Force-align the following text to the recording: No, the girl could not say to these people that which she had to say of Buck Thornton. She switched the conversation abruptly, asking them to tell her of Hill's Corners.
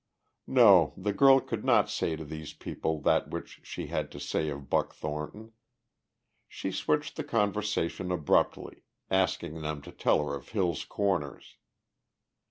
No, 0.47 0.95
the 0.97 1.13
girl 1.13 1.39
could 1.39 1.63
not 1.63 1.87
say 1.87 2.15
to 2.15 2.25
these 2.25 2.53
people 2.53 2.99
that 3.01 3.29
which 3.29 3.59
she 3.61 3.85
had 3.85 4.09
to 4.13 4.19
say 4.19 4.49
of 4.49 4.67
Buck 4.67 4.95
Thornton. 4.95 5.51
She 6.47 6.71
switched 6.71 7.17
the 7.17 7.23
conversation 7.23 8.11
abruptly, 8.11 8.81
asking 9.11 9.61
them 9.61 9.79
to 9.83 9.91
tell 9.91 10.25
her 10.25 10.33
of 10.35 10.49
Hill's 10.49 10.85
Corners. 10.85 11.57